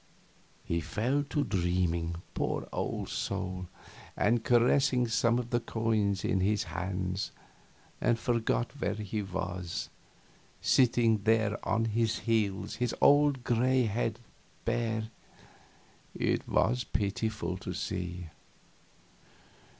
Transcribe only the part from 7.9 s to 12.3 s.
and forgot where he was, sitting there on his